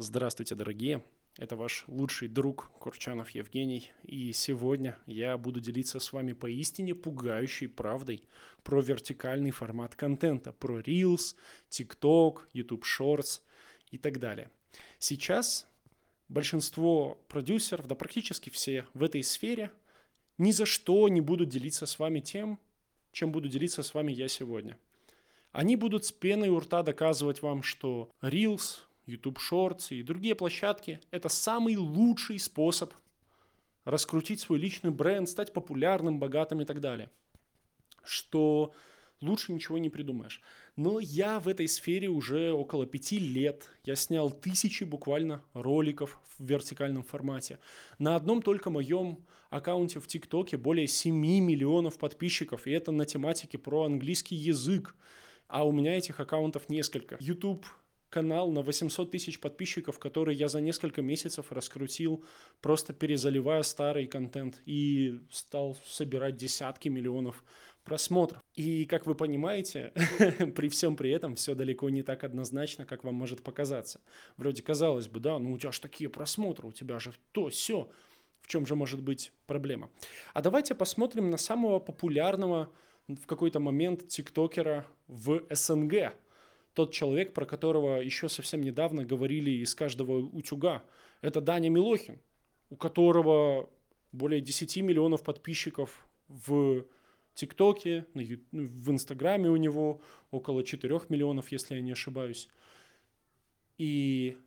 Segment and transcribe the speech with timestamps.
[0.00, 1.02] Здравствуйте, дорогие!
[1.38, 3.90] Это ваш лучший друг Курчанов Евгений.
[4.04, 8.22] И сегодня я буду делиться с вами поистине пугающей правдой
[8.62, 11.34] про вертикальный формат контента, про Reels,
[11.68, 13.40] TikTok, YouTube Shorts
[13.90, 14.52] и так далее.
[15.00, 15.66] Сейчас
[16.28, 19.72] большинство продюсеров, да практически все в этой сфере,
[20.38, 22.60] ни за что не будут делиться с вами тем,
[23.10, 24.78] чем буду делиться с вами я сегодня.
[25.50, 31.00] Они будут с пеной у рта доказывать вам, что Reels, YouTube Shorts и другие площадки–
[31.10, 32.92] это самый лучший способ
[33.84, 37.10] раскрутить свой личный бренд, стать популярным, богатым и так далее.
[38.04, 38.74] Что
[39.22, 40.42] лучше ничего не придумаешь.
[40.76, 43.70] Но я в этой сфере уже около пяти лет.
[43.84, 47.58] Я снял тысячи буквально роликов в вертикальном формате.
[47.98, 52.66] На одном только моем аккаунте в ТикТоке более 7 миллионов подписчиков.
[52.66, 54.94] И это на тематике про английский язык.
[55.48, 57.16] А у меня этих аккаунтов несколько.
[57.20, 57.64] YouTube
[58.10, 62.24] канал на 800 тысяч подписчиков, который я за несколько месяцев раскрутил,
[62.60, 67.44] просто перезаливая старый контент и стал собирать десятки миллионов
[67.84, 68.42] просмотров.
[68.54, 69.92] И, как вы понимаете,
[70.56, 74.00] при всем при этом все далеко не так однозначно, как вам может показаться.
[74.36, 77.90] Вроде казалось бы, да, ну у тебя же такие просмотры, у тебя же то, все.
[78.42, 79.90] В чем же может быть проблема?
[80.32, 82.72] А давайте посмотрим на самого популярного
[83.06, 86.14] в какой-то момент тиктокера в СНГ–
[86.78, 90.84] тот человек, про которого еще совсем недавно говорили из каждого утюга.
[91.22, 92.20] Это Даня Милохин,
[92.70, 93.68] у которого
[94.12, 96.84] более 10 миллионов подписчиков в
[97.34, 102.48] ТикТоке, в Инстаграме у него около 4 миллионов, если я не ошибаюсь.
[103.76, 104.38] И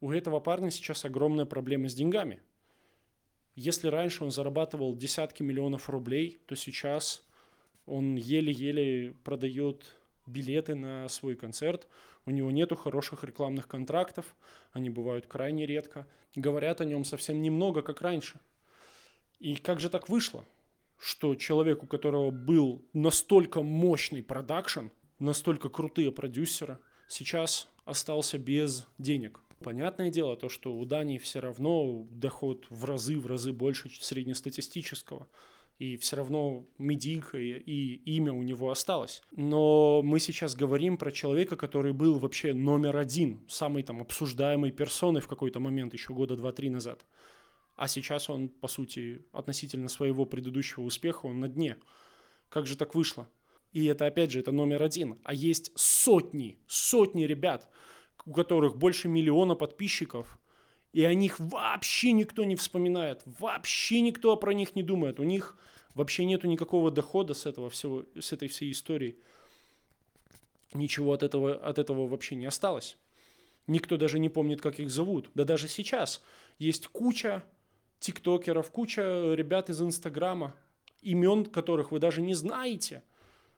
[0.00, 2.42] у этого парня сейчас огромная проблема с деньгами.
[3.54, 7.24] Если раньше он зарабатывал десятки миллионов рублей, то сейчас
[7.86, 9.97] он еле-еле продает
[10.28, 11.88] билеты на свой концерт,
[12.26, 14.36] у него нету хороших рекламных контрактов,
[14.72, 18.38] они бывают крайне редко, говорят о нем совсем немного, как раньше.
[19.38, 20.44] И как же так вышло,
[20.98, 24.88] что человек, у которого был настолько мощный продакшн,
[25.18, 26.78] настолько крутые продюсеры,
[27.08, 29.40] сейчас остался без денег.
[29.60, 35.26] Понятное дело, то, что у Дании все равно доход в разы, в разы больше среднестатистического
[35.78, 39.22] и все равно медийка и, и имя у него осталось.
[39.30, 45.20] Но мы сейчас говорим про человека, который был вообще номер один, самой там обсуждаемой персоной
[45.20, 47.06] в какой-то момент, еще года два-три назад.
[47.76, 51.76] А сейчас он, по сути, относительно своего предыдущего успеха, он на дне.
[52.48, 53.28] Как же так вышло?
[53.70, 55.20] И это, опять же, это номер один.
[55.22, 57.68] А есть сотни, сотни ребят,
[58.24, 60.38] у которых больше миллиона подписчиков,
[60.92, 65.20] и о них вообще никто не вспоминает, вообще никто про них не думает.
[65.20, 65.56] У них
[65.94, 69.18] вообще нету никакого дохода с этого всего, с этой всей истории.
[70.72, 72.96] Ничего от этого, от этого вообще не осталось.
[73.66, 75.30] Никто даже не помнит, как их зовут.
[75.34, 76.22] Да даже сейчас
[76.58, 77.44] есть куча
[78.00, 80.54] тиктокеров, куча ребят из Инстаграма,
[81.02, 83.02] имен которых вы даже не знаете.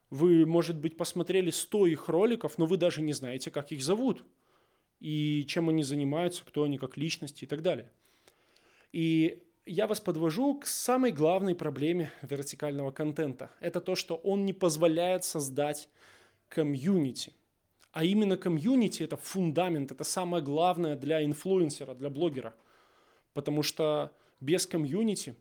[0.08, 4.24] Вы, может быть, посмотрели 100 их роликов, но вы даже не знаете, как их зовут
[5.00, 7.91] и чем они занимаются, кто они как личности и так далее.
[8.93, 13.50] И я вас подвожу к самой главной проблеме вертикального контента.
[13.60, 15.89] Это то, что он не позволяет создать
[16.49, 17.33] комьюнити.
[17.93, 22.55] А именно комьюнити– это фундамент, это самое главное для инфлюенсера, для блогера.
[23.33, 25.34] Потому что без комьюнити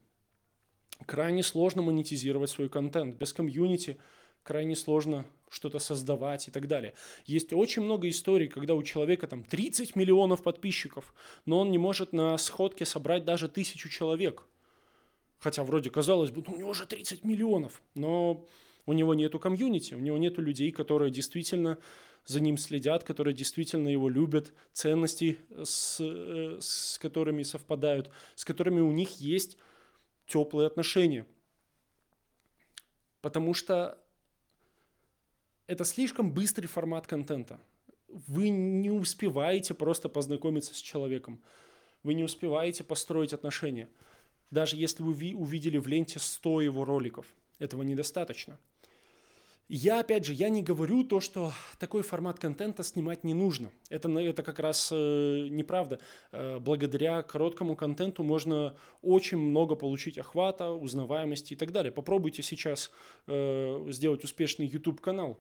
[1.06, 3.16] крайне сложно монетизировать свой контент.
[3.18, 3.98] Без комьюнити
[4.44, 6.94] крайне сложно что-то создавать и так далее.
[7.26, 11.14] Есть очень много историй, когда у человека там 30 миллионов подписчиков,
[11.46, 14.44] но он не может на сходке собрать даже тысячу человек.
[15.40, 18.46] Хотя вроде казалось бы, ну, у него же 30 миллионов, но
[18.86, 21.78] у него нету комьюнити, у него нету людей, которые действительно
[22.26, 28.82] за ним следят, которые действительно его любят, ценности, с, э, с которыми совпадают, с которыми
[28.82, 29.58] у них есть
[30.28, 31.26] теплые отношения.
[33.22, 33.98] Потому что
[35.70, 37.60] это слишком быстрый формат контента.
[38.08, 41.44] Вы не успеваете просто познакомиться с человеком.
[42.02, 43.88] Вы не успеваете построить отношения.
[44.50, 47.28] Даже если вы увидели в ленте 100 его роликов,
[47.60, 48.58] этого недостаточно.
[49.68, 53.70] Я, опять же, я не говорю то, что такой формат контента снимать не нужно.
[53.90, 56.00] Это, это как раз э, неправда.
[56.32, 61.92] Э, благодаря короткому контенту можно очень много получить охвата, узнаваемости и так далее.
[61.92, 62.90] Попробуйте сейчас
[63.28, 65.40] э, сделать успешный YouTube-канал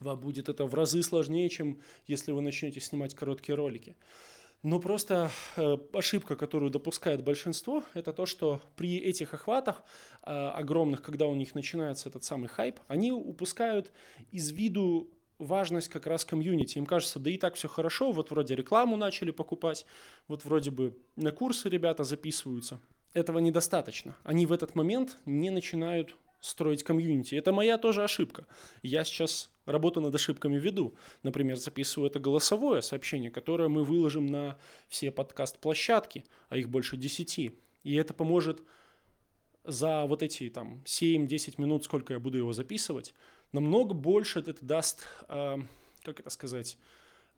[0.00, 3.96] вам будет это в разы сложнее, чем если вы начнете снимать короткие ролики.
[4.62, 9.82] Но просто э, ошибка, которую допускает большинство, это то, что при этих охватах
[10.22, 13.92] э, огромных, когда у них начинается этот самый хайп, они упускают
[14.32, 16.78] из виду важность как раз комьюнити.
[16.78, 19.84] Им кажется, да и так все хорошо, вот вроде рекламу начали покупать,
[20.28, 22.80] вот вроде бы на курсы ребята записываются.
[23.12, 24.16] Этого недостаточно.
[24.24, 27.34] Они в этот момент не начинают строить комьюнити.
[27.34, 28.46] Это моя тоже ошибка.
[28.82, 30.94] Я сейчас работу над ошибками веду.
[31.22, 34.58] Например, записываю это голосовое сообщение, которое мы выложим на
[34.88, 37.38] все подкаст-площадки, а их больше 10.
[37.84, 38.62] И это поможет
[39.64, 43.14] за вот эти там 7-10 минут, сколько я буду его записывать,
[43.52, 45.56] намного больше это даст, э,
[46.02, 46.76] как это сказать,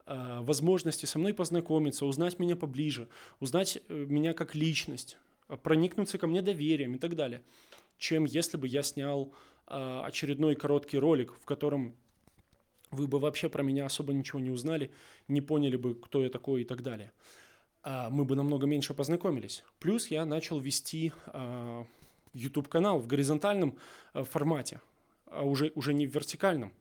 [0.07, 5.17] э, возможности со мной познакомиться, узнать меня поближе, узнать э, меня как личность,
[5.63, 7.43] проникнуться ко мне доверием и так далее
[7.99, 9.33] чем если бы я снял
[9.69, 11.97] э, очередной короткий ролик, в котором
[12.91, 14.91] вы бы вообще про меня особо ничего не узнали,
[15.29, 17.13] не поняли бы, кто я такой и так далее.
[17.83, 19.63] А мы бы намного меньше познакомились.
[19.79, 21.85] Плюс я начал вести э,
[22.33, 23.79] YouTube-канал в горизонтальном
[24.15, 24.81] э, формате,
[25.27, 26.73] а уже, уже не в вертикальном.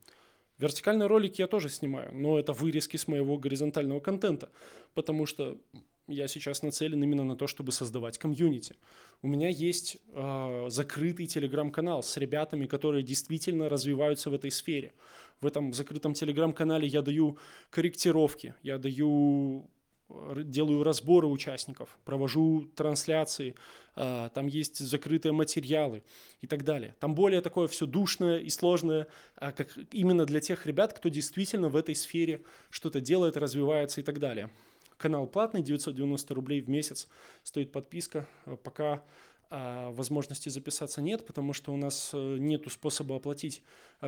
[0.58, 4.50] Вертикальный ролик я тоже снимаю, но это вырезки с моего горизонтального контента,
[4.94, 5.58] потому что
[6.08, 8.76] я сейчас нацелен именно на то, чтобы создавать комьюнити.
[9.22, 14.92] У меня есть э, закрытый телеграм-канал с ребятами, которые действительно развиваются в этой сфере.
[15.40, 17.38] В этом закрытом телеграм-канале я даю
[17.70, 19.68] корректировки, я даю
[20.08, 23.54] делаю разборы участников, провожу трансляции,
[23.96, 26.04] э, там есть закрытые материалы
[26.40, 26.94] и так далее.
[27.00, 29.08] Там более такое все душное и сложное,
[29.40, 34.04] э, как именно для тех ребят, кто действительно в этой сфере что-то делает, развивается и
[34.04, 34.50] так далее.
[34.96, 37.08] Канал платный, 990 рублей в месяц
[37.42, 38.26] стоит подписка.
[38.46, 39.02] Э, пока
[39.48, 43.62] а возможности записаться нет, потому что у нас э, нет способа оплатить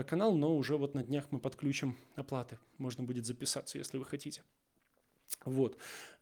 [0.06, 2.58] канал, но уже вот на днях мы подключим оплаты.
[2.76, 4.42] Можно будет записаться, если вы хотите.
[5.44, 5.76] Вот.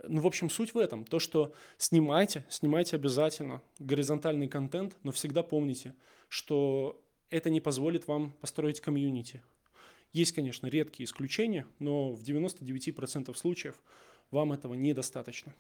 [0.07, 1.05] Ну, в общем, суть в этом.
[1.05, 5.95] То, что снимайте, снимайте обязательно горизонтальный контент, но всегда помните,
[6.29, 9.43] что это не позволит вам построить комьюнити.
[10.13, 13.77] Есть, конечно, редкие исключения, но в 99% случаев
[14.31, 15.53] вам этого недостаточно.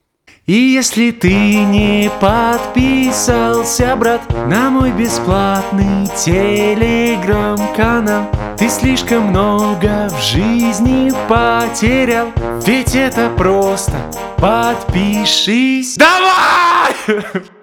[0.46, 11.10] И если ты не подписался, брат, на мой бесплатный телеграм-канал, ты слишком много в жизни
[11.28, 12.32] потерял,
[12.64, 13.92] ведь это просто
[14.36, 15.96] подпишись.
[15.96, 16.94] Давай!